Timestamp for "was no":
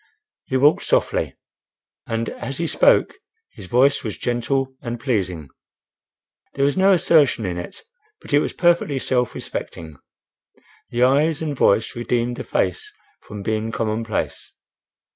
6.65-6.93